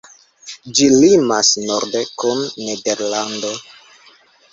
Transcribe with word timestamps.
Ĝi 0.77 0.85
limas 0.93 1.51
norde 1.65 2.01
kun 2.23 2.41
Nederlando. 2.69 3.53